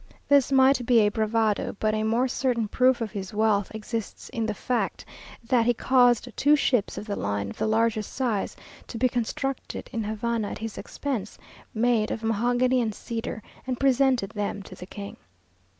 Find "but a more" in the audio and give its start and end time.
1.79-2.27